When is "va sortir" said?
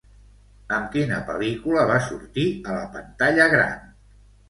1.93-2.49